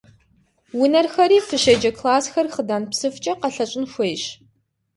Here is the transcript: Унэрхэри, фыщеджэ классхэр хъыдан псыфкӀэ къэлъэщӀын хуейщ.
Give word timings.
Унэрхэри, 0.81 1.37
фыщеджэ 1.47 1.91
классхэр 1.97 2.47
хъыдан 2.53 2.83
псыфкӀэ 2.91 3.33
къэлъэщӀын 3.39 3.85
хуейщ. 3.91 4.23